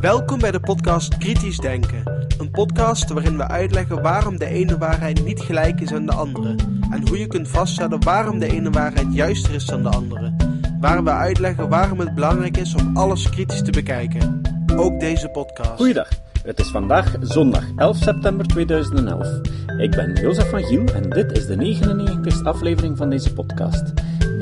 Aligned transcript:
Welkom 0.00 0.38
bij 0.38 0.50
de 0.50 0.60
podcast 0.60 1.16
Kritisch 1.16 1.58
Denken. 1.58 2.26
Een 2.38 2.50
podcast 2.50 3.10
waarin 3.10 3.36
we 3.36 3.48
uitleggen 3.48 4.02
waarom 4.02 4.38
de 4.38 4.46
ene 4.46 4.78
waarheid 4.78 5.24
niet 5.24 5.40
gelijk 5.40 5.80
is 5.80 5.92
aan 5.92 6.06
de 6.06 6.12
andere. 6.12 6.54
En 6.90 7.08
hoe 7.08 7.18
je 7.18 7.26
kunt 7.26 7.48
vaststellen 7.48 8.04
waarom 8.04 8.38
de 8.38 8.52
ene 8.52 8.70
waarheid 8.70 9.14
juister 9.14 9.54
is 9.54 9.64
dan 9.64 9.82
de 9.82 9.88
andere. 9.88 10.32
Waar 10.80 11.04
we 11.04 11.10
uitleggen 11.10 11.68
waarom 11.68 11.98
het 11.98 12.14
belangrijk 12.14 12.56
is 12.56 12.74
om 12.74 12.96
alles 12.96 13.30
kritisch 13.30 13.62
te 13.62 13.70
bekijken. 13.70 14.40
Ook 14.76 15.00
deze 15.00 15.28
podcast. 15.28 15.76
Goeiedag, 15.76 16.08
het 16.42 16.58
is 16.58 16.68
vandaag 16.68 17.16
zondag 17.20 17.64
11 17.76 17.96
september 17.96 18.46
2011. 18.46 19.40
Ik 19.78 19.90
ben 19.90 20.20
Jozef 20.20 20.50
van 20.50 20.62
Giel 20.62 20.84
en 20.84 21.10
dit 21.10 21.32
is 21.38 21.46
de 21.46 21.56
99ste 21.56 22.42
aflevering 22.42 22.96
van 22.96 23.10
deze 23.10 23.32
podcast. 23.32 23.92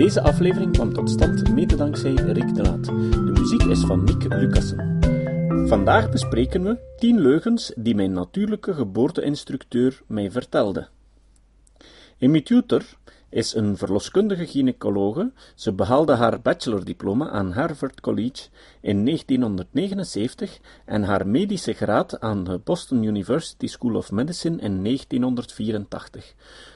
Deze 0.01 0.23
aflevering 0.23 0.73
kwam 0.73 0.93
tot 0.93 1.11
stand 1.11 1.55
mede 1.55 1.77
dankzij 1.77 2.15
Rick 2.15 2.55
de 2.55 2.63
Laat. 2.63 2.85
De 2.85 3.33
muziek 3.41 3.63
is 3.63 3.81
van 3.81 4.05
Nick 4.05 4.35
Lucassen. 4.35 4.99
Vandaag 5.69 6.11
bespreken 6.11 6.63
we 6.63 6.79
10 6.97 7.21
leugens 7.21 7.73
die 7.77 7.95
mijn 7.95 8.13
natuurlijke 8.13 8.75
geboorteinstructeur 8.75 10.03
mij 10.07 10.31
vertelde. 10.31 10.89
Amy 12.21 12.41
Tutor 12.41 12.83
is 13.31 13.55
een 13.55 13.77
verloskundige 13.77 14.47
gynaecologe. 14.47 15.33
Ze 15.55 15.73
behaalde 15.73 16.15
haar 16.15 16.41
bachelordiploma 16.41 17.29
aan 17.29 17.53
Harvard 17.53 18.01
College 18.01 18.49
in 18.81 19.05
1979 19.05 20.59
en 20.85 21.03
haar 21.03 21.27
medische 21.27 21.73
graad 21.73 22.21
aan 22.21 22.45
de 22.45 22.61
Boston 22.65 23.03
University 23.03 23.67
School 23.67 23.95
of 23.95 24.11
Medicine 24.11 24.61
in 24.61 24.85
1984. 24.85 26.35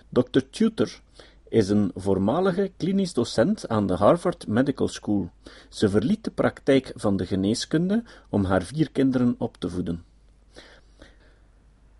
Dr. 0.08 0.40
Tutor 0.50 1.00
is 1.48 1.68
een 1.68 1.90
voormalige 1.94 2.70
klinisch 2.76 3.12
docent 3.12 3.68
aan 3.68 3.86
de 3.86 3.94
Harvard 3.94 4.46
Medical 4.46 4.88
School. 4.88 5.30
Ze 5.68 5.88
verliet 5.88 6.24
de 6.24 6.30
praktijk 6.30 6.92
van 6.94 7.16
de 7.16 7.26
geneeskunde 7.26 8.02
om 8.28 8.44
haar 8.44 8.62
vier 8.62 8.90
kinderen 8.90 9.34
op 9.38 9.56
te 9.56 9.68
voeden. 9.68 10.04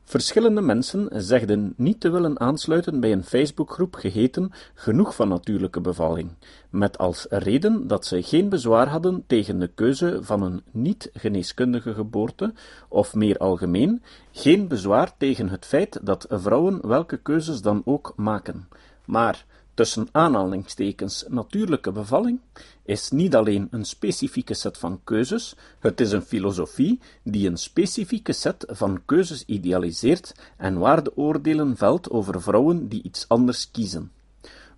Verschillende 0.04 0.60
mensen 0.60 1.08
zegden 1.12 1.74
niet 1.77 2.00
te 2.00 2.10
willen 2.10 2.41
aansluiten 2.41 3.00
bij 3.00 3.12
een 3.12 3.24
Facebookgroep 3.24 3.94
geheten 3.94 4.52
Genoeg 4.74 5.14
van 5.14 5.28
natuurlijke 5.28 5.80
bevalling, 5.80 6.30
met 6.70 6.98
als 6.98 7.26
reden 7.28 7.86
dat 7.86 8.06
ze 8.06 8.22
geen 8.22 8.48
bezwaar 8.48 8.88
hadden 8.88 9.24
tegen 9.26 9.58
de 9.58 9.66
keuze 9.66 10.19
van 10.22 10.42
een 10.42 10.62
niet-geneeskundige 10.70 11.94
geboorte, 11.94 12.52
of 12.88 13.14
meer 13.14 13.36
algemeen, 13.38 14.02
geen 14.32 14.69
bezwaar 14.69 15.16
tegen 15.16 15.48
het 15.48 15.64
feit 15.64 16.00
dat 16.02 16.26
vrouwen 16.28 16.88
welke 16.88 17.16
keuzes 17.16 17.62
dan 17.62 17.82
ook 17.84 18.12
maken. 18.16 18.69
Maar 19.05 19.44
tussen 19.74 20.08
aanhalingstekens 20.12 21.24
natuurlijke 21.28 21.92
bevalling 21.92 22.41
is 22.83 23.10
niet 23.10 23.34
alleen 23.34 23.69
een 23.70 23.84
specifieke 23.84 24.55
set 24.55 24.78
van 24.78 25.00
keuzes, 25.05 25.56
het 25.78 26.00
is 26.00 26.12
een 26.12 26.22
filosofie 26.22 27.00
die 27.22 27.48
een 27.48 27.56
specifieke 27.56 28.32
set 28.32 28.64
van 28.69 29.02
keuzes 29.05 29.44
idealiseert 29.47 30.34
en 30.56 30.78
waardeoordelen 30.78 31.77
velt 31.77 32.10
over 32.10 32.42
vrouwen 32.42 32.88
die 32.88 33.02
iets 33.02 33.28
anders 33.28 33.70
kiezen. 33.70 34.10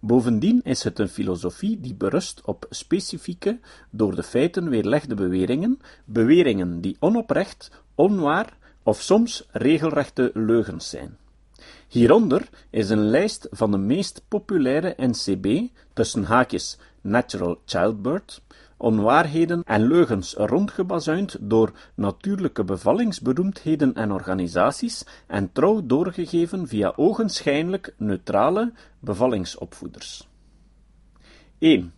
Bovendien 0.00 0.60
is 0.64 0.82
het 0.82 0.98
een 0.98 1.08
filosofie 1.08 1.80
die 1.80 1.94
berust 1.94 2.40
op 2.44 2.66
specifieke, 2.70 3.58
door 3.90 4.14
de 4.14 4.22
feiten 4.22 4.68
weerlegde 4.68 5.14
beweringen, 5.14 5.80
beweringen 6.04 6.80
die 6.80 6.96
onoprecht, 6.98 7.70
onwaar 7.94 8.56
of 8.82 9.00
soms 9.00 9.46
regelrechte 9.50 10.30
leugens 10.34 10.88
zijn. 10.88 11.16
Hieronder 11.88 12.48
is 12.70 12.90
een 12.90 13.04
lijst 13.04 13.48
van 13.50 13.70
de 13.70 13.78
meest 13.78 14.22
populaire 14.28 14.94
NCB, 14.96 15.68
tussen 15.92 16.24
haakjes 16.24 16.78
natural 17.00 17.60
childbirth, 17.64 18.42
onwaarheden 18.76 19.62
en 19.64 19.86
leugens 19.86 20.34
rondgebazuind 20.34 21.36
door 21.40 21.72
natuurlijke 21.94 22.64
bevallingsberoemdheden 22.64 23.94
en 23.94 24.12
organisaties 24.12 25.04
en 25.26 25.52
trouw 25.52 25.86
doorgegeven 25.86 26.68
via 26.68 26.92
ogenschijnlijk 26.96 27.94
neutrale 27.96 28.72
bevallingsopvoeders. 28.98 30.28
1. 31.58 31.92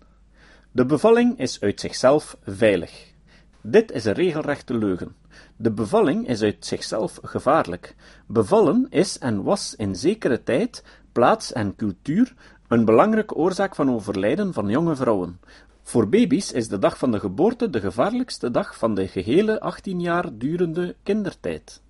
De 0.72 0.87
bevalling 0.87 1.38
is 1.38 1.60
uit 1.60 1.81
zichzelf 1.81 2.37
veilig. 2.43 3.12
Dit 3.60 3.93
is 3.93 4.04
een 4.04 4.12
regelrechte 4.12 4.78
leugen. 4.78 5.18
De 5.61 5.73
bevalling 5.73 6.29
is 6.29 6.43
uit 6.43 6.67
zichzelf 6.67 7.19
gevaarlijk. 7.23 7.95
Bevallen 8.27 8.87
is 8.91 9.19
en 9.19 9.43
was 9.43 9.75
in 9.77 9.97
zekere 9.97 10.43
tijd, 10.43 10.85
plaats 11.13 11.53
en 11.53 11.77
cultuur 11.77 12.35
een 12.69 12.85
belangrijke 12.85 13.35
oorzaak 13.35 13.75
van 13.75 13.91
overlijden 13.91 14.53
van 14.53 14.69
jonge 14.69 14.97
vrouwen. 14.97 15.41
Voor 15.83 16.09
baby's 16.09 16.53
is 16.53 16.69
de 16.69 16.79
dag 16.79 16.99
van 16.99 17.11
de 17.11 17.19
geboorte 17.21 17.71
de 17.71 17.81
gevaarlijkste 17.81 18.51
dag 18.51 18.77
van 18.79 18.95
de 18.95 19.09
gehele 19.09 19.61
18 19.61 20.01
jaar 20.01 20.39
durende 20.39 20.97
kindertijd. 21.03 21.83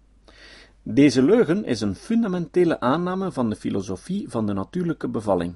Deze 0.83 1.23
leugen 1.23 1.65
is 1.65 1.81
een 1.81 1.95
fundamentele 1.95 2.81
aanname 2.81 3.33
van 3.33 3.51
de 3.51 3.57
filosofie 3.57 4.29
van 4.29 4.47
de 4.47 4.53
natuurlijke 4.53 5.09
bevalling. 5.09 5.55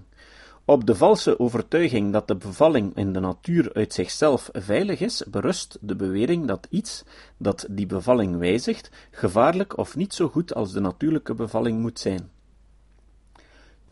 Op 0.65 0.87
de 0.87 0.95
valse 0.95 1.39
overtuiging 1.39 2.12
dat 2.12 2.28
de 2.28 2.37
bevalling 2.37 2.97
in 2.97 3.12
de 3.12 3.21
natuur 3.21 3.73
uit 3.73 3.93
zichzelf 3.93 4.49
veilig 4.53 5.00
is, 5.00 5.23
berust 5.28 5.78
de 5.81 5.97
bewering 5.97 6.47
dat 6.47 6.67
iets 6.71 7.05
dat 7.37 7.67
die 7.71 7.87
bevalling 7.87 8.37
wijzigt, 8.37 8.91
gevaarlijk 9.11 9.78
of 9.78 9.97
niet 9.97 10.15
zo 10.15 10.28
goed 10.28 10.55
als 10.55 10.73
de 10.73 10.81
natuurlijke 10.81 11.34
bevalling 11.34 11.81
moet 11.81 11.99
zijn. 11.99 12.31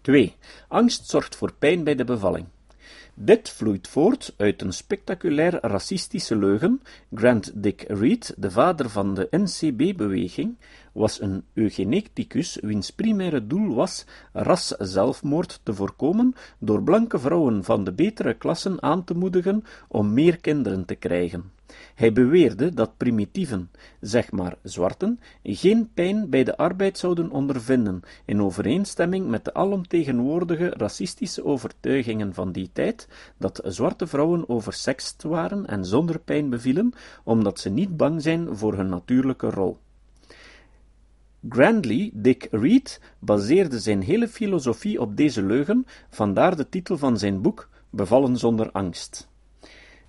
2. 0.00 0.36
Angst 0.68 1.08
zorgt 1.08 1.36
voor 1.36 1.52
pijn 1.52 1.84
bij 1.84 1.94
de 1.94 2.04
bevalling. 2.04 2.46
Dit 3.14 3.50
vloeit 3.50 3.88
voort 3.88 4.34
uit 4.36 4.62
een 4.62 4.72
spectaculair 4.72 5.58
racistische 5.60 6.36
leugen. 6.36 6.82
Grant 7.14 7.50
Dick 7.54 7.84
Reed, 7.88 8.34
de 8.36 8.50
vader 8.50 8.90
van 8.90 9.14
de 9.14 9.28
NCB-beweging, 9.30 10.56
was 10.92 11.20
een 11.20 11.44
eugeneticus 11.54 12.58
wiens 12.60 12.90
primaire 12.90 13.46
doel 13.46 13.74
was 13.74 14.06
raszelfmoord 14.32 15.60
te 15.62 15.74
voorkomen 15.74 16.34
door 16.58 16.82
blanke 16.82 17.18
vrouwen 17.18 17.64
van 17.64 17.84
de 17.84 17.92
betere 17.92 18.34
klassen 18.34 18.82
aan 18.82 19.04
te 19.04 19.14
moedigen 19.14 19.64
om 19.88 20.12
meer 20.12 20.36
kinderen 20.36 20.84
te 20.84 20.94
krijgen. 20.94 21.50
Hij 21.94 22.12
beweerde 22.12 22.74
dat 22.74 22.96
primitieven, 22.96 23.70
zeg 24.00 24.30
maar 24.30 24.56
zwarten, 24.62 25.20
geen 25.42 25.90
pijn 25.94 26.30
bij 26.30 26.44
de 26.44 26.56
arbeid 26.56 26.98
zouden 26.98 27.30
ondervinden, 27.30 28.02
in 28.24 28.42
overeenstemming 28.42 29.28
met 29.28 29.44
de 29.44 29.54
alomtegenwoordige 29.54 30.68
racistische 30.68 31.44
overtuigingen 31.44 32.34
van 32.34 32.52
die 32.52 32.70
tijd, 32.72 33.08
dat 33.36 33.60
zwarte 33.64 34.06
vrouwen 34.06 34.48
oversext 34.48 35.22
waren 35.22 35.66
en 35.66 35.84
zonder 35.84 36.18
pijn 36.18 36.50
bevielen, 36.50 36.92
omdat 37.24 37.60
ze 37.60 37.70
niet 37.70 37.96
bang 37.96 38.22
zijn 38.22 38.56
voor 38.56 38.74
hun 38.74 38.88
natuurlijke 38.88 39.50
rol. 39.50 39.78
Grandly 41.48 42.10
Dick 42.14 42.48
Reed 42.50 43.00
baseerde 43.18 43.78
zijn 43.78 44.02
hele 44.02 44.28
filosofie 44.28 45.00
op 45.00 45.16
deze 45.16 45.42
leugen, 45.42 45.86
vandaar 46.10 46.56
de 46.56 46.68
titel 46.68 46.98
van 46.98 47.18
zijn 47.18 47.40
boek 47.40 47.68
Bevallen 47.90 48.36
zonder 48.36 48.70
angst. 48.70 49.28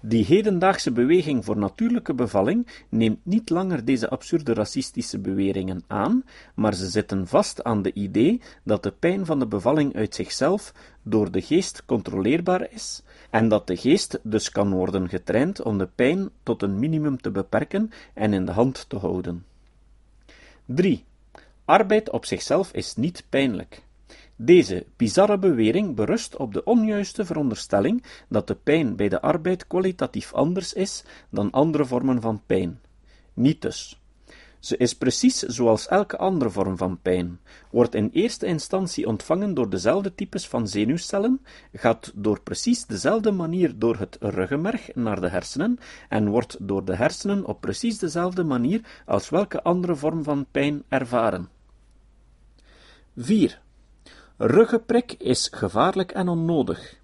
Die 0.02 0.26
hedendaagse 0.26 0.92
beweging 0.92 1.46
voor 1.46 1.58
natuurlijke 1.58 2.14
bevalling 2.14 2.68
neemt 2.90 3.26
niet 3.26 3.50
langer 3.50 3.86
deze 3.86 4.10
absurde 4.10 4.54
racistische 4.54 5.20
beweringen 5.20 5.84
aan, 5.88 6.24
maar 6.56 6.74
ze 6.74 6.90
zitten 6.90 7.28
vast 7.28 7.64
aan 7.64 7.82
de 7.82 7.94
idee 7.94 8.42
dat 8.64 8.84
de 8.84 8.92
pijn 8.92 9.26
van 9.26 9.40
de 9.40 9.48
bevalling 9.48 9.96
uit 9.96 10.16
zichzelf 10.16 10.74
door 11.04 11.32
de 11.32 11.42
geest 11.42 11.86
controleerbaar 11.86 12.72
is 12.72 13.04
en 13.30 13.48
dat 13.48 13.68
de 13.68 13.78
geest 13.78 14.20
dus 14.24 14.52
kan 14.52 14.72
worden 14.72 15.10
getraind 15.10 15.62
om 15.62 15.78
de 15.78 15.90
pijn 15.96 16.30
tot 16.44 16.62
een 16.62 16.80
minimum 16.80 17.22
te 17.22 17.32
beperken 17.32 17.92
en 18.14 18.34
in 18.34 18.46
de 18.46 18.52
hand 18.52 18.90
te 18.90 18.98
houden. 18.98 19.46
3. 20.66 21.04
Arbeid 21.66 22.10
op 22.10 22.26
zichzelf 22.26 22.72
is 22.72 22.96
niet 22.96 23.26
pijnlijk. 23.30 23.84
Deze 24.36 24.86
bizarre 24.98 25.38
bewering 25.38 25.96
berust 25.96 26.38
op 26.38 26.54
de 26.54 26.64
onjuiste 26.64 27.26
veronderstelling 27.26 28.04
dat 28.30 28.48
de 28.48 28.56
pijn 28.56 28.96
bij 28.96 29.10
de 29.10 29.22
arbeid 29.22 29.68
kwalitatief 29.68 30.34
anders 30.34 30.74
is 30.74 31.04
dan 31.30 31.52
andere 31.52 31.86
vormen 31.86 32.22
van 32.22 32.42
pijn. 32.46 32.80
Niet 33.34 33.62
dus. 33.62 34.01
Ze 34.62 34.78
is 34.78 34.96
precies 34.96 35.40
zoals 35.40 35.88
elke 35.88 36.18
andere 36.18 36.50
vorm 36.50 36.78
van 36.78 37.00
pijn, 37.02 37.40
wordt 37.72 37.96
in 37.96 38.10
eerste 38.14 38.46
instantie 38.46 39.08
ontvangen 39.08 39.54
door 39.54 39.70
dezelfde 39.70 40.16
types 40.16 40.48
van 40.48 40.68
zenuwcellen, 40.68 41.42
gaat 41.74 42.12
door 42.16 42.42
precies 42.42 42.86
dezelfde 42.86 43.32
manier 43.32 43.80
door 43.80 43.98
het 43.98 44.18
ruggenmerg 44.20 44.96
naar 44.96 45.22
de 45.22 45.30
hersenen 45.30 45.80
en 46.10 46.30
wordt 46.30 46.58
door 46.60 46.86
de 46.86 46.96
hersenen 46.96 47.46
op 47.46 47.62
precies 47.62 47.98
dezelfde 47.98 48.44
manier 48.44 48.82
als 49.06 49.30
welke 49.30 49.64
andere 49.64 49.96
vorm 49.96 50.24
van 50.24 50.46
pijn 50.52 50.84
ervaren. 50.88 51.50
4. 53.16 53.62
Ruggenprik 54.38 55.14
is 55.14 55.48
gevaarlijk 55.52 56.12
en 56.12 56.28
onnodig. 56.28 57.01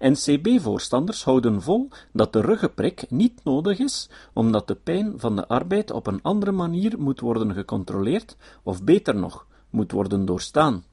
NCB-voorstanders 0.00 1.24
houden 1.24 1.62
vol 1.62 1.88
dat 2.12 2.32
de 2.32 2.40
ruggenprik 2.40 3.10
niet 3.10 3.40
nodig 3.44 3.78
is, 3.78 4.10
omdat 4.32 4.68
de 4.68 4.74
pijn 4.74 5.12
van 5.16 5.36
de 5.36 5.48
arbeid 5.48 5.90
op 5.90 6.06
een 6.06 6.22
andere 6.22 6.52
manier 6.52 6.98
moet 6.98 7.20
worden 7.20 7.54
gecontroleerd, 7.54 8.36
of 8.62 8.84
beter 8.84 9.14
nog, 9.14 9.46
moet 9.70 9.92
worden 9.92 10.24
doorstaan. 10.24 10.84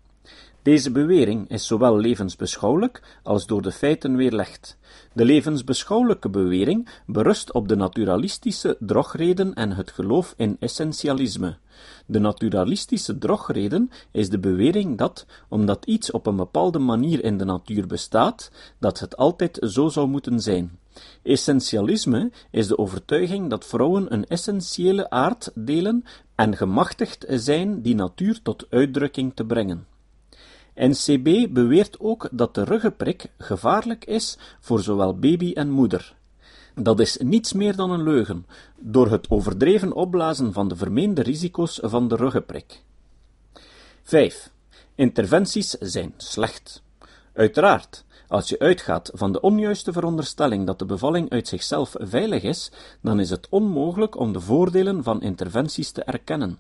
Deze 0.68 0.92
bewering 0.92 1.50
is 1.50 1.68
zowel 1.68 1.98
levensbeschouwelijk 1.98 3.20
als 3.24 3.46
door 3.46 3.62
de 3.62 3.72
feiten 3.72 4.16
weerlegd. 4.16 4.78
De 5.14 5.26
levensbeschouwelijke 5.26 6.30
bewering 6.30 6.90
berust 7.06 7.52
op 7.52 7.68
de 7.68 7.76
naturalistische 7.76 8.78
drogreden 8.80 9.54
en 9.54 9.72
het 9.72 9.92
geloof 9.92 10.34
in 10.38 10.58
essentialisme. 10.60 11.58
De 12.06 12.20
naturalistische 12.20 13.18
drogreden 13.18 13.90
is 14.12 14.30
de 14.30 14.40
bewering 14.40 14.98
dat, 14.98 15.26
omdat 15.48 15.86
iets 15.86 16.12
op 16.12 16.26
een 16.26 16.36
bepaalde 16.36 16.80
manier 16.80 17.24
in 17.24 17.38
de 17.38 17.46
natuur 17.46 17.88
bestaat, 17.88 18.52
dat 18.80 19.00
het 19.00 19.18
altijd 19.18 19.58
zo 19.62 19.90
zou 19.90 20.08
moeten 20.08 20.40
zijn. 20.40 20.80
Essentialisme 21.24 22.32
is 22.52 22.68
de 22.68 22.78
overtuiging 22.78 23.50
dat 23.50 23.66
vrouwen 23.66 24.14
een 24.14 24.26
essentiële 24.26 25.10
aard 25.10 25.52
delen 25.56 26.04
en 26.36 26.58
gemachtigd 26.58 27.26
zijn 27.30 27.82
die 27.82 27.96
natuur 27.96 28.42
tot 28.42 28.66
uitdrukking 28.70 29.32
te 29.36 29.46
brengen. 29.46 29.96
NCB 30.78 31.54
beweert 31.54 32.00
ook 32.00 32.30
dat 32.32 32.56
de 32.56 32.64
ruggenprik 32.64 33.26
gevaarlijk 33.38 34.06
is 34.06 34.38
voor 34.60 34.82
zowel 34.82 35.20
baby 35.20 35.52
en 35.54 35.70
moeder. 35.70 36.16
Dat 36.76 37.00
is 37.00 37.18
niets 37.18 37.54
meer 37.54 37.76
dan 37.76 37.92
een 37.92 38.04
leugen, 38.04 38.46
door 38.80 39.12
het 39.12 39.30
overdreven 39.30 39.94
opblazen 39.94 40.54
van 40.54 40.68
de 40.68 40.76
vermeende 40.76 41.22
risico's 41.22 41.80
van 41.82 42.08
de 42.08 42.16
ruggenprik. 42.16 42.82
5. 44.04 44.52
Interventies 44.96 45.70
zijn 45.70 46.14
slecht. 46.18 46.82
Uiteraard, 47.34 48.06
als 48.28 48.50
je 48.50 48.60
uitgaat 48.60 49.12
van 49.14 49.32
de 49.32 49.42
onjuiste 49.42 49.92
veronderstelling 49.92 50.66
dat 50.66 50.80
de 50.80 50.86
bevalling 50.86 51.30
uit 51.30 51.48
zichzelf 51.48 51.96
veilig 51.98 52.44
is, 52.44 52.72
dan 53.02 53.20
is 53.20 53.30
het 53.30 53.48
onmogelijk 53.50 54.18
om 54.20 54.34
de 54.34 54.40
voordelen 54.40 55.04
van 55.04 55.22
interventies 55.22 55.92
te 55.92 56.04
erkennen. 56.04 56.60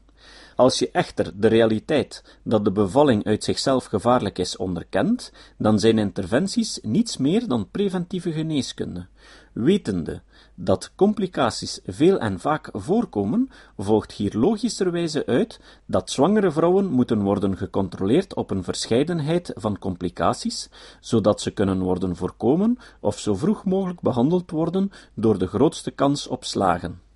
Als 0.57 0.79
je 0.79 0.91
echter 0.91 1.31
de 1.35 1.47
realiteit 1.47 2.39
dat 2.43 2.65
de 2.65 2.71
bevalling 2.71 3.25
uit 3.25 3.43
zichzelf 3.43 3.85
gevaarlijk 3.85 4.37
is 4.37 4.57
onderkent, 4.57 5.31
dan 5.57 5.79
zijn 5.79 5.97
interventies 5.97 6.79
niets 6.81 7.17
meer 7.17 7.47
dan 7.47 7.69
preventieve 7.71 8.31
geneeskunde. 8.31 9.07
Wetende 9.53 10.21
dat 10.55 10.91
complicaties 10.95 11.79
veel 11.85 12.19
en 12.19 12.39
vaak 12.39 12.69
voorkomen, 12.73 13.49
volgt 13.77 14.11
hier 14.11 14.37
logischerwijze 14.37 15.25
uit 15.25 15.59
dat 15.85 16.11
zwangere 16.11 16.51
vrouwen 16.51 16.85
moeten 16.85 17.21
worden 17.21 17.57
gecontroleerd 17.57 18.35
op 18.35 18.51
een 18.51 18.63
verscheidenheid 18.63 19.51
van 19.55 19.79
complicaties, 19.79 20.69
zodat 20.99 21.41
ze 21.41 21.51
kunnen 21.51 21.79
worden 21.79 22.15
voorkomen 22.15 22.77
of 22.99 23.19
zo 23.19 23.35
vroeg 23.35 23.65
mogelijk 23.65 24.01
behandeld 24.01 24.51
worden 24.51 24.91
door 25.13 25.37
de 25.37 25.47
grootste 25.47 25.91
kans 25.91 26.27
op 26.27 26.43
slagen. 26.43 27.06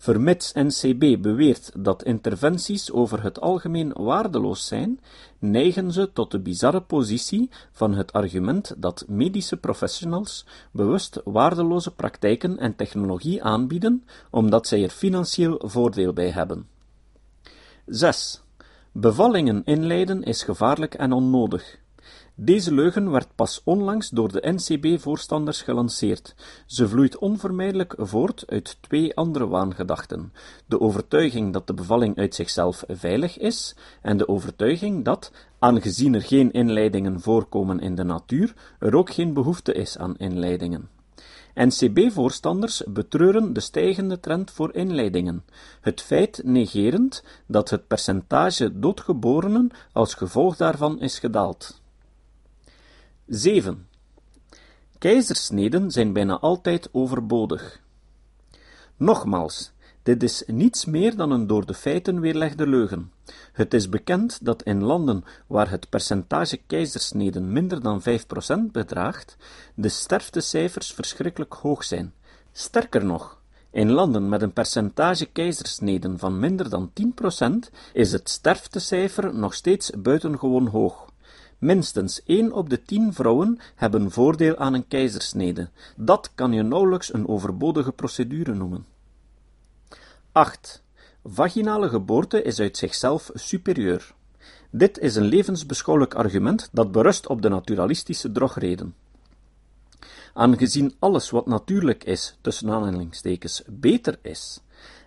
Vermits 0.00 0.52
NCB 0.52 1.22
beweert 1.22 1.70
dat 1.76 2.04
interventies 2.04 2.92
over 2.92 3.22
het 3.22 3.40
algemeen 3.40 3.92
waardeloos 3.92 4.66
zijn, 4.66 5.00
neigen 5.38 5.92
ze 5.92 6.12
tot 6.12 6.30
de 6.30 6.40
bizarre 6.40 6.80
positie 6.80 7.50
van 7.72 7.94
het 7.94 8.12
argument 8.12 8.74
dat 8.76 9.04
medische 9.08 9.56
professionals 9.56 10.46
bewust 10.72 11.20
waardeloze 11.24 11.94
praktijken 11.94 12.58
en 12.58 12.76
technologie 12.76 13.42
aanbieden, 13.42 14.04
omdat 14.30 14.66
zij 14.66 14.82
er 14.82 14.90
financieel 14.90 15.62
voordeel 15.64 16.12
bij 16.12 16.30
hebben. 16.30 16.68
6. 17.86 18.42
Bevallingen 18.92 19.64
inleiden 19.64 20.22
is 20.22 20.42
gevaarlijk 20.42 20.94
en 20.94 21.12
onnodig. 21.12 21.78
Deze 22.40 22.74
leugen 22.74 23.10
werd 23.10 23.28
pas 23.34 23.60
onlangs 23.64 24.08
door 24.08 24.32
de 24.32 24.52
NCB-voorstanders 24.54 25.62
gelanceerd. 25.62 26.34
Ze 26.66 26.88
vloeit 26.88 27.18
onvermijdelijk 27.18 27.94
voort 27.96 28.44
uit 28.46 28.76
twee 28.80 29.16
andere 29.16 29.46
waangedachten: 29.46 30.32
de 30.66 30.80
overtuiging 30.80 31.52
dat 31.52 31.66
de 31.66 31.74
bevalling 31.74 32.18
uit 32.18 32.34
zichzelf 32.34 32.84
veilig 32.88 33.38
is 33.38 33.76
en 34.02 34.16
de 34.16 34.28
overtuiging 34.28 35.04
dat, 35.04 35.32
aangezien 35.58 36.14
er 36.14 36.22
geen 36.22 36.52
inleidingen 36.52 37.20
voorkomen 37.20 37.80
in 37.80 37.94
de 37.94 38.04
natuur, 38.04 38.54
er 38.78 38.94
ook 38.94 39.10
geen 39.10 39.32
behoefte 39.32 39.72
is 39.72 39.98
aan 39.98 40.16
inleidingen. 40.16 40.88
NCB-voorstanders 41.54 42.82
betreuren 42.86 43.52
de 43.52 43.60
stijgende 43.60 44.20
trend 44.20 44.50
voor 44.50 44.74
inleidingen, 44.74 45.44
het 45.80 46.00
feit 46.00 46.40
negerend 46.44 47.24
dat 47.46 47.70
het 47.70 47.86
percentage 47.86 48.78
doodgeborenen 48.78 49.70
als 49.92 50.14
gevolg 50.14 50.56
daarvan 50.56 51.00
is 51.00 51.18
gedaald. 51.18 51.86
7. 53.28 53.86
Keizersneden 54.98 55.90
zijn 55.90 56.12
bijna 56.12 56.38
altijd 56.38 56.88
overbodig. 56.92 57.80
Nogmaals, 58.96 59.72
dit 60.02 60.22
is 60.22 60.42
niets 60.46 60.84
meer 60.84 61.16
dan 61.16 61.30
een 61.30 61.46
door 61.46 61.66
de 61.66 61.74
feiten 61.74 62.20
weerlegde 62.20 62.66
leugen. 62.66 63.12
Het 63.52 63.74
is 63.74 63.88
bekend 63.88 64.44
dat 64.44 64.62
in 64.62 64.82
landen 64.82 65.24
waar 65.46 65.70
het 65.70 65.88
percentage 65.88 66.60
keizersneden 66.66 67.52
minder 67.52 67.82
dan 67.82 68.02
5% 68.02 68.04
bedraagt, 68.72 69.36
de 69.74 69.88
sterftecijfers 69.88 70.92
verschrikkelijk 70.92 71.52
hoog 71.52 71.84
zijn. 71.84 72.12
Sterker 72.52 73.04
nog, 73.04 73.40
in 73.70 73.90
landen 73.90 74.28
met 74.28 74.42
een 74.42 74.52
percentage 74.52 75.26
keizersneden 75.26 76.18
van 76.18 76.38
minder 76.38 76.70
dan 76.70 76.90
10% 77.68 77.72
is 77.92 78.12
het 78.12 78.28
sterftecijfer 78.28 79.34
nog 79.34 79.54
steeds 79.54 79.90
buitengewoon 79.90 80.66
hoog. 80.66 81.07
Minstens 81.58 82.22
één 82.24 82.52
op 82.52 82.70
de 82.70 82.82
tien 82.82 83.12
vrouwen 83.12 83.58
hebben 83.74 84.10
voordeel 84.10 84.56
aan 84.56 84.74
een 84.74 84.88
keizersnede. 84.88 85.70
Dat 85.96 86.30
kan 86.34 86.52
je 86.52 86.62
nauwelijks 86.62 87.12
een 87.12 87.28
overbodige 87.28 87.92
procedure 87.92 88.54
noemen. 88.54 88.86
8. 90.32 90.82
Vaginale 91.24 91.88
geboorte 91.88 92.42
is 92.42 92.60
uit 92.60 92.76
zichzelf 92.76 93.30
superieur. 93.34 94.14
Dit 94.70 94.98
is 94.98 95.16
een 95.16 95.24
levensbeschouwelijk 95.24 96.14
argument 96.14 96.68
dat 96.72 96.92
berust 96.92 97.26
op 97.26 97.42
de 97.42 97.48
naturalistische 97.48 98.32
drogreden. 98.32 98.94
Aangezien 100.34 100.94
alles 100.98 101.30
wat 101.30 101.46
natuurlijk 101.46 102.04
is, 102.04 102.38
tussen 102.40 102.70
aanhalingstekens, 102.70 103.62
beter 103.66 104.18
is, 104.22 104.60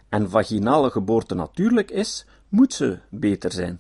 en 0.10 0.30
vaginale 0.30 0.90
geboorte 0.90 1.36
natuurlijk 1.36 1.92
is, 1.92 2.26
moet 2.50 2.74
ze 2.74 3.00
beter 3.10 3.52
zijn. 3.52 3.80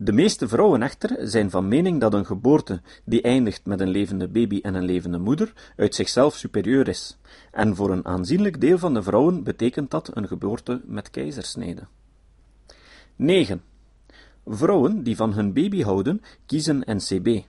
De 0.00 0.12
meeste 0.12 0.48
vrouwen 0.48 0.82
echter 0.82 1.28
zijn 1.28 1.50
van 1.50 1.68
mening 1.68 2.00
dat 2.00 2.14
een 2.14 2.26
geboorte 2.26 2.80
die 3.04 3.22
eindigt 3.22 3.66
met 3.66 3.80
een 3.80 3.88
levende 3.88 4.28
baby 4.28 4.60
en 4.62 4.74
een 4.74 4.84
levende 4.84 5.18
moeder 5.18 5.52
uit 5.76 5.94
zichzelf 5.94 6.36
superieur 6.36 6.88
is, 6.88 7.18
en 7.52 7.76
voor 7.76 7.90
een 7.90 8.06
aanzienlijk 8.06 8.60
deel 8.60 8.78
van 8.78 8.94
de 8.94 9.02
vrouwen 9.02 9.42
betekent 9.42 9.90
dat 9.90 10.16
een 10.16 10.26
geboorte 10.26 10.80
met 10.84 11.10
keizersnede. 11.10 11.86
9. 13.16 13.62
Vrouwen 14.46 15.02
die 15.02 15.16
van 15.16 15.32
hun 15.32 15.52
baby 15.52 15.82
houden, 15.82 16.22
kiezen 16.46 16.82
NCB. 16.86 17.44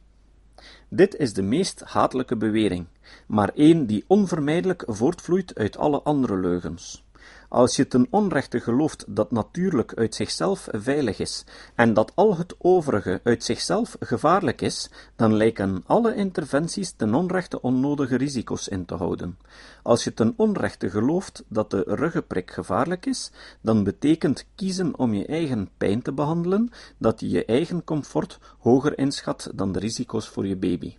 Dit 0.88 1.16
is 1.16 1.34
de 1.34 1.42
meest 1.42 1.82
hatelijke 1.82 2.38
bewering, 2.38 2.88
maar 3.28 3.50
één 3.56 3.86
die 3.86 4.04
onvermijdelijk 4.08 4.84
voortvloeit 4.88 5.56
uit 5.56 5.78
alle 5.78 6.02
andere 6.02 6.38
leugens. 6.38 7.04
Als 7.50 7.76
je 7.76 7.88
ten 7.88 8.08
onrechte 8.10 8.60
gelooft 8.60 9.06
dat 9.08 9.32
natuurlijk 9.32 9.94
uit 9.94 10.16
zichzelf 10.16 10.68
veilig 10.72 11.20
is 11.20 11.46
en 11.76 11.94
dat 11.94 12.12
al 12.16 12.38
het 12.38 12.56
overige 12.58 13.22
uit 13.24 13.44
zichzelf 13.44 13.96
gevaarlijk 14.00 14.62
is, 14.62 14.90
dan 15.16 15.34
lijken 15.34 15.84
alle 15.86 16.16
interventies 16.16 16.92
ten 16.92 17.14
onrechte 17.14 17.62
onnodige 17.62 18.16
risico's 18.16 18.68
in 18.68 18.86
te 18.86 18.96
houden. 18.96 19.38
Als 19.84 20.04
je 20.04 20.14
ten 20.14 20.34
onrechte 20.36 20.90
gelooft 20.90 21.44
dat 21.48 21.72
de 21.72 21.84
ruggenprik 21.88 22.52
gevaarlijk 22.52 23.06
is, 23.06 23.32
dan 23.62 23.84
betekent 23.84 24.46
kiezen 24.56 24.98
om 24.98 25.14
je 25.14 25.26
eigen 25.26 25.70
pijn 25.78 26.02
te 26.02 26.12
behandelen 26.12 26.72
dat 26.98 27.20
je 27.20 27.30
je 27.30 27.46
eigen 27.46 27.84
comfort 27.84 28.40
hoger 28.60 28.98
inschat 28.98 29.52
dan 29.56 29.72
de 29.72 29.80
risico's 29.80 30.28
voor 30.28 30.48
je 30.48 30.56
baby. 30.56 30.96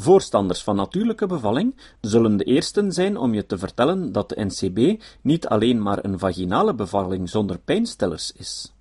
Voorstanders 0.00 0.62
van 0.62 0.76
natuurlijke 0.76 1.26
bevalling 1.26 1.76
zullen 2.00 2.36
de 2.36 2.44
eersten 2.44 2.92
zijn 2.92 3.16
om 3.16 3.34
je 3.34 3.46
te 3.46 3.58
vertellen 3.58 4.12
dat 4.12 4.28
de 4.28 4.44
NCB 4.44 5.02
niet 5.20 5.46
alleen 5.46 5.82
maar 5.82 6.04
een 6.04 6.18
vaginale 6.18 6.74
bevalling 6.74 7.28
zonder 7.28 7.58
pijnstillers 7.58 8.32
is. 8.32 8.72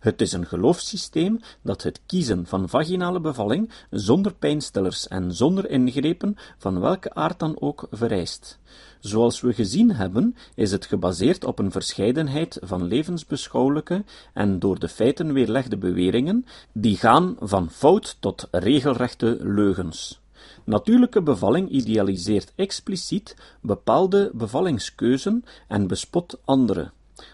Het 0.00 0.20
is 0.20 0.32
een 0.32 0.46
geloofssysteem 0.46 1.40
dat 1.62 1.82
het 1.82 2.00
kiezen 2.06 2.46
van 2.46 2.68
vaginale 2.68 3.20
bevalling 3.20 3.70
zonder 3.90 4.34
pijnstillers 4.34 5.08
en 5.08 5.34
zonder 5.34 5.70
ingrepen 5.70 6.36
van 6.58 6.80
welke 6.80 7.14
aard 7.14 7.38
dan 7.38 7.60
ook 7.60 7.86
vereist. 7.90 8.58
Zoals 9.00 9.40
we 9.40 9.52
gezien 9.52 9.90
hebben, 9.90 10.36
is 10.54 10.70
het 10.70 10.86
gebaseerd 10.86 11.44
op 11.44 11.58
een 11.58 11.72
verscheidenheid 11.72 12.58
van 12.62 12.84
levensbeschouwelijke 12.84 14.04
en 14.34 14.58
door 14.58 14.78
de 14.78 14.88
feiten 14.88 15.32
weerlegde 15.32 15.76
beweringen, 15.76 16.46
die 16.72 16.96
gaan 16.96 17.36
van 17.40 17.70
fout 17.70 18.16
tot 18.20 18.48
regelrechte 18.50 19.38
leugens. 19.40 20.20
Natuurlijke 20.68 21.22
bevalling 21.22 21.68
idealiseert 21.68 22.52
expliciet 22.54 23.36
bepaalde 23.60 24.30
bevallingskeuzen 24.34 25.44
en 25.68 25.86
bespot 25.86 26.40
andere. 26.44 26.90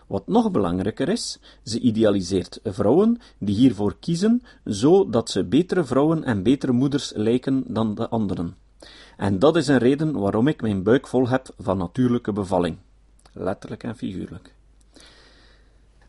Wat 0.06 0.26
nog 0.26 0.50
belangrijker 0.50 1.08
is, 1.08 1.38
ze 1.64 1.80
idealiseert 1.80 2.60
vrouwen 2.64 3.20
die 3.38 3.54
hiervoor 3.54 3.96
kiezen, 4.00 4.42
zodat 4.64 5.30
ze 5.30 5.44
betere 5.44 5.84
vrouwen 5.84 6.24
en 6.24 6.42
betere 6.42 6.72
moeders 6.72 7.12
lijken 7.14 7.64
dan 7.66 7.94
de 7.94 8.08
anderen. 8.08 8.56
En 9.16 9.38
dat 9.38 9.56
is 9.56 9.68
een 9.68 9.78
reden 9.78 10.12
waarom 10.12 10.48
ik 10.48 10.62
mijn 10.62 10.82
buik 10.82 11.06
vol 11.06 11.28
heb 11.28 11.48
van 11.58 11.78
natuurlijke 11.78 12.32
bevalling. 12.32 12.76
Letterlijk 13.32 13.82
en 13.82 13.96
figuurlijk. 13.96 14.54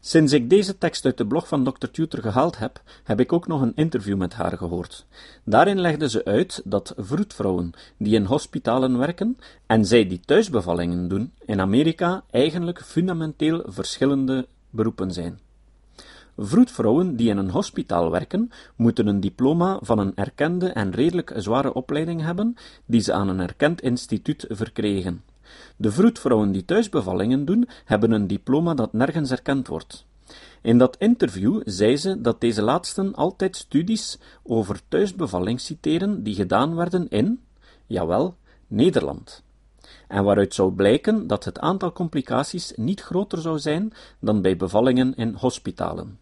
Sinds 0.08 0.34
ik 0.34 0.50
deze 0.50 0.78
tekst 0.78 1.06
uit 1.06 1.18
de 1.18 1.26
blog 1.26 1.48
van 1.48 1.64
Dr. 1.64 1.88
Tutor 1.88 2.22
gehaald 2.22 2.58
heb, 2.58 2.82
heb 3.04 3.20
ik 3.20 3.34
ook 3.34 3.48
nog 3.48 3.62
een 3.62 3.76
interview 3.76 4.18
met 4.18 4.34
haar 4.34 4.58
gehoord. 4.58 5.06
Daarin 5.44 5.80
legde 5.80 6.10
ze 6.10 6.26
uit 6.26 6.62
dat 6.64 6.94
vroedvrouwen 6.98 7.72
die 7.98 8.16
in 8.16 8.26
hospitalen 8.26 8.98
werken 8.98 9.38
en 9.66 9.86
zij 9.86 10.08
die 10.08 10.20
thuisbevallingen 10.20 11.08
doen, 11.08 11.32
in 11.46 11.60
Amerika 11.60 12.24
eigenlijk 12.32 12.82
fundamenteel 12.84 13.64
verschillende 13.66 14.48
beroepen 14.70 15.12
zijn. 15.12 15.40
Vroedvrouwen 16.38 17.16
die 17.16 17.30
in 17.30 17.38
een 17.38 17.50
hospitaal 17.50 18.12
werken, 18.12 18.52
moeten 18.76 19.08
een 19.08 19.20
diploma 19.20 19.80
van 19.82 20.00
een 20.00 20.16
erkende 20.16 20.70
en 20.70 20.92
redelijk 20.92 21.34
zware 21.36 21.74
opleiding 21.74 22.22
hebben, 22.22 22.56
die 22.86 23.02
ze 23.02 23.14
aan 23.14 23.30
een 23.30 23.40
erkend 23.40 23.82
instituut 23.82 24.46
verkregen. 24.50 25.24
De 25.76 25.92
vroedvrouwen 25.92 26.52
die 26.52 26.66
thuisbevallingen 26.66 27.46
doen, 27.46 27.68
hebben 27.86 28.12
een 28.12 28.28
diploma 28.28 28.74
dat 28.74 28.94
nergens 28.94 29.32
erkend 29.32 29.68
wordt. 29.68 30.06
In 30.62 30.78
dat 30.78 30.96
interview 30.98 31.62
zei 31.66 31.98
ze 31.98 32.22
dat 32.22 32.42
deze 32.42 32.62
laatsten 32.62 33.14
altijd 33.16 33.56
studies 33.56 34.20
over 34.44 34.82
thuisbevalling 34.88 35.60
citeren 35.60 36.24
die 36.24 36.36
gedaan 36.36 36.76
werden 36.76 37.10
in, 37.10 37.42
jawel, 37.86 38.36
Nederland. 38.68 39.44
En 40.08 40.24
waaruit 40.24 40.54
zou 40.54 40.74
blijken 40.74 41.28
dat 41.28 41.46
het 41.46 41.60
aantal 41.60 41.92
complicaties 41.92 42.74
niet 42.76 43.02
groter 43.02 43.42
zou 43.42 43.60
zijn 43.60 43.94
dan 44.20 44.42
bij 44.42 44.58
bevallingen 44.58 45.16
in 45.16 45.34
hospitalen. 45.34 46.20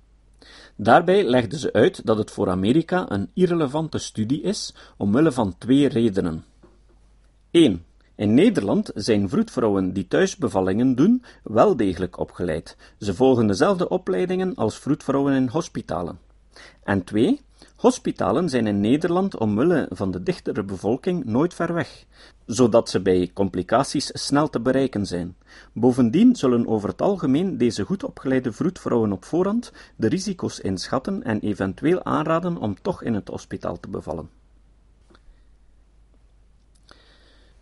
Daarbij 0.75 1.23
legde 1.23 1.59
ze 1.59 1.73
uit 1.73 2.05
dat 2.05 2.17
het 2.17 2.31
voor 2.31 2.49
Amerika 2.49 3.11
een 3.11 3.29
irrelevante 3.33 3.97
studie 3.97 4.41
is, 4.41 4.73
omwille 4.97 5.31
van 5.31 5.57
twee 5.57 5.87
redenen. 5.87 6.45
1. 7.51 7.85
In 8.15 8.33
Nederland 8.33 8.91
zijn 8.95 9.29
vroedvrouwen 9.29 9.93
die 9.93 10.07
thuisbevallingen 10.07 10.95
doen 10.95 11.23
wel 11.43 11.75
degelijk 11.75 12.19
opgeleid. 12.19 12.77
Ze 12.99 13.13
volgen 13.13 13.47
dezelfde 13.47 13.89
opleidingen 13.89 14.55
als 14.55 14.79
vroedvrouwen 14.79 15.33
in 15.33 15.47
hospitalen. 15.47 16.19
En 16.83 17.03
2. 17.03 17.41
Hospitalen 17.75 18.49
zijn 18.49 18.67
in 18.67 18.79
Nederland 18.79 19.37
omwille 19.37 19.87
van 19.89 20.11
de 20.11 20.23
dichtere 20.23 20.63
bevolking 20.63 21.25
nooit 21.25 21.53
ver 21.53 21.73
weg, 21.73 22.05
zodat 22.45 22.89
ze 22.89 23.01
bij 23.01 23.31
complicaties 23.33 24.09
snel 24.13 24.49
te 24.49 24.59
bereiken 24.59 25.05
zijn. 25.05 25.35
Bovendien 25.73 26.35
zullen 26.35 26.67
over 26.67 26.89
het 26.89 27.01
algemeen 27.01 27.57
deze 27.57 27.83
goed 27.83 28.03
opgeleide 28.03 28.51
vroedvrouwen 28.51 29.11
op 29.11 29.25
voorhand 29.25 29.71
de 29.95 30.07
risico's 30.07 30.59
inschatten 30.59 31.23
en 31.23 31.39
eventueel 31.39 32.03
aanraden 32.03 32.57
om 32.57 32.81
toch 32.81 33.03
in 33.03 33.13
het 33.13 33.27
hospitaal 33.27 33.79
te 33.79 33.89
bevallen. 33.89 34.42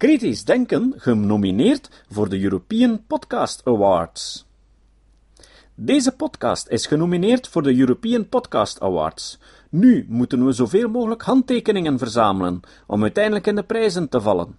Kritisch 0.01 0.43
Denken 0.43 0.93
genomineerd 0.98 2.03
voor 2.10 2.29
de 2.29 2.41
European 2.41 3.05
Podcast 3.08 3.62
Awards. 3.63 4.46
Deze 5.75 6.12
podcast 6.12 6.67
is 6.67 6.86
genomineerd 6.86 7.48
voor 7.48 7.63
de 7.63 7.77
European 7.77 8.29
Podcast 8.29 8.79
Awards. 8.79 9.39
Nu 9.70 10.05
moeten 10.10 10.46
we 10.46 10.51
zoveel 10.51 10.89
mogelijk 10.89 11.22
handtekeningen 11.22 11.98
verzamelen 11.98 12.60
om 12.88 13.01
uiteindelijk 13.01 13.48
in 13.48 13.55
de 13.55 13.63
prijzen 13.63 14.10
te 14.10 14.22
vallen. 14.22 14.58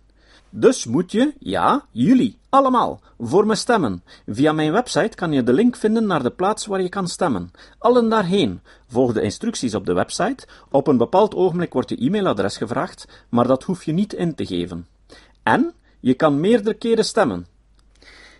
Dus 0.50 0.86
moet 0.86 1.12
je, 1.12 1.34
ja, 1.38 1.84
jullie, 1.90 2.38
allemaal, 2.48 3.00
voor 3.18 3.46
me 3.46 3.54
stemmen. 3.54 4.02
Via 4.26 4.52
mijn 4.52 4.72
website 4.72 5.16
kan 5.16 5.32
je 5.32 5.42
de 5.42 5.52
link 5.52 5.76
vinden 5.76 6.06
naar 6.06 6.22
de 6.22 6.30
plaats 6.30 6.66
waar 6.66 6.82
je 6.82 6.88
kan 6.88 7.08
stemmen. 7.08 7.50
Allen 7.78 8.08
daarheen. 8.08 8.60
Volg 8.88 9.12
de 9.12 9.22
instructies 9.22 9.74
op 9.74 9.86
de 9.86 9.92
website. 9.92 10.46
Op 10.70 10.86
een 10.86 10.96
bepaald 10.96 11.34
ogenblik 11.34 11.72
wordt 11.72 11.88
je 11.88 11.96
e-mailadres 11.96 12.56
gevraagd, 12.56 13.24
maar 13.28 13.46
dat 13.46 13.62
hoef 13.62 13.84
je 13.84 13.92
niet 13.92 14.12
in 14.12 14.34
te 14.34 14.46
geven. 14.46 14.86
En 15.42 15.74
je 16.00 16.14
kan 16.14 16.40
meerdere 16.40 16.74
keren 16.74 17.04
stemmen. 17.04 17.46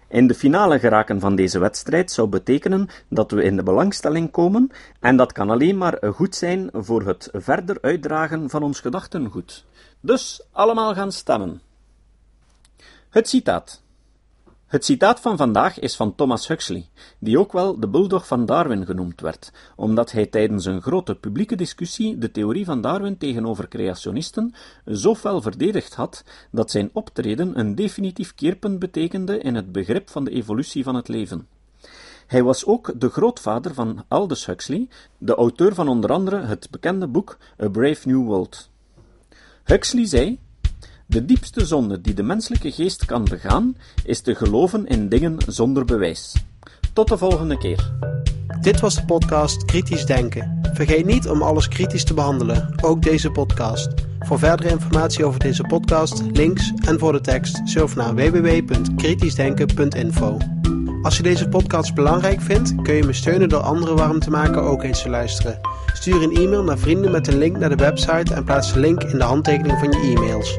In 0.08 0.26
de 0.26 0.34
finale 0.34 0.78
geraken 0.78 1.20
van 1.20 1.36
deze 1.36 1.58
wedstrijd 1.58 2.10
zou 2.10 2.28
betekenen 2.28 2.88
dat 3.08 3.30
we 3.30 3.42
in 3.42 3.56
de 3.56 3.62
belangstelling 3.62 4.30
komen, 4.30 4.70
en 5.00 5.16
dat 5.16 5.32
kan 5.32 5.50
alleen 5.50 5.78
maar 5.78 5.98
goed 6.14 6.34
zijn 6.34 6.70
voor 6.72 7.02
het 7.02 7.28
verder 7.32 7.78
uitdragen 7.80 8.50
van 8.50 8.62
ons 8.62 8.80
gedachtengoed. 8.80 9.64
Dus 10.00 10.42
allemaal 10.50 10.94
gaan 10.94 11.12
stemmen. 11.12 11.60
Het 13.10 13.28
citaat. 13.28 13.82
Het 14.72 14.84
citaat 14.84 15.20
van 15.20 15.36
vandaag 15.36 15.78
is 15.78 15.96
van 15.96 16.14
Thomas 16.14 16.48
Huxley, 16.48 16.88
die 17.18 17.38
ook 17.38 17.52
wel 17.52 17.80
de 17.80 17.88
bulldog 17.88 18.26
van 18.26 18.46
Darwin 18.46 18.86
genoemd 18.86 19.20
werd, 19.20 19.52
omdat 19.76 20.12
hij 20.12 20.26
tijdens 20.26 20.64
een 20.64 20.82
grote 20.82 21.14
publieke 21.14 21.56
discussie 21.56 22.18
de 22.18 22.30
theorie 22.30 22.64
van 22.64 22.80
Darwin 22.80 23.18
tegenover 23.18 23.68
creationisten 23.68 24.54
zo 24.86 25.14
fel 25.14 25.40
verdedigd 25.40 25.94
had 25.94 26.24
dat 26.50 26.70
zijn 26.70 26.90
optreden 26.92 27.58
een 27.58 27.74
definitief 27.74 28.34
keerpunt 28.34 28.78
betekende 28.78 29.38
in 29.38 29.54
het 29.54 29.72
begrip 29.72 30.10
van 30.10 30.24
de 30.24 30.30
evolutie 30.30 30.84
van 30.84 30.94
het 30.94 31.08
leven. 31.08 31.48
Hij 32.26 32.42
was 32.42 32.64
ook 32.64 33.00
de 33.00 33.08
grootvader 33.08 33.74
van 33.74 34.04
Aldous 34.08 34.46
Huxley, 34.46 34.88
de 35.18 35.34
auteur 35.34 35.74
van 35.74 35.88
onder 35.88 36.12
andere 36.12 36.40
het 36.40 36.70
bekende 36.70 37.06
boek 37.06 37.38
A 37.62 37.68
Brave 37.68 38.08
New 38.08 38.24
World. 38.24 38.70
Huxley 39.64 40.06
zei 40.06 40.38
de 41.12 41.24
diepste 41.24 41.66
zonde 41.66 42.00
die 42.00 42.14
de 42.14 42.22
menselijke 42.22 42.72
geest 42.72 43.04
kan 43.04 43.24
begaan, 43.24 43.76
is 44.04 44.20
te 44.20 44.34
geloven 44.34 44.86
in 44.86 45.08
dingen 45.08 45.36
zonder 45.46 45.84
bewijs. 45.84 46.34
Tot 46.92 47.08
de 47.08 47.18
volgende 47.18 47.58
keer. 47.58 47.92
Dit 48.60 48.80
was 48.80 48.94
de 48.94 49.04
podcast 49.04 49.64
Kritisch 49.64 50.06
Denken. 50.06 50.60
Vergeet 50.72 51.04
niet 51.04 51.28
om 51.28 51.42
alles 51.42 51.68
kritisch 51.68 52.04
te 52.04 52.14
behandelen, 52.14 52.74
ook 52.82 53.02
deze 53.02 53.30
podcast. 53.30 53.88
Voor 54.20 54.38
verdere 54.38 54.68
informatie 54.68 55.24
over 55.24 55.40
deze 55.40 55.62
podcast, 55.62 56.22
links 56.32 56.72
en 56.86 56.98
voor 56.98 57.12
de 57.12 57.20
tekst, 57.20 57.60
surf 57.64 57.96
naar 57.96 58.14
www.kritischdenken.info. 58.14 60.36
Als 61.02 61.16
je 61.16 61.22
deze 61.22 61.48
podcast 61.48 61.94
belangrijk 61.94 62.40
vindt, 62.40 62.74
kun 62.82 62.94
je 62.94 63.04
me 63.04 63.12
steunen 63.12 63.48
door 63.48 63.60
anderen 63.60 63.96
warm 63.96 64.18
te 64.18 64.30
maken 64.30 64.62
ook 64.62 64.82
eens 64.82 65.02
te 65.02 65.08
luisteren. 65.08 65.60
Stuur 65.92 66.22
een 66.22 66.36
e-mail 66.36 66.62
naar 66.62 66.78
vrienden 66.78 67.10
met 67.10 67.26
een 67.26 67.38
link 67.38 67.58
naar 67.58 67.68
de 67.68 67.76
website 67.76 68.34
en 68.34 68.44
plaats 68.44 68.72
de 68.72 68.80
link 68.80 69.02
in 69.02 69.18
de 69.18 69.24
handtekening 69.24 69.78
van 69.78 69.92
je 69.92 69.98
e-mails. 69.98 70.58